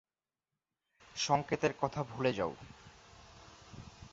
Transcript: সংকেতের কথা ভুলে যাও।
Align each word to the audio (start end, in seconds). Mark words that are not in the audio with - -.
সংকেতের 1.15 1.73
কথা 1.81 2.03
ভুলে 2.03 2.31
যাও। 2.33 2.51